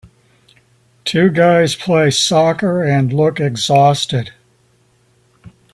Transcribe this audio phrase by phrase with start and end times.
[1.05, 4.33] two guys play soccer and look exhausted